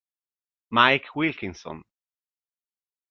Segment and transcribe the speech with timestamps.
[0.71, 1.85] Mike Wilkinson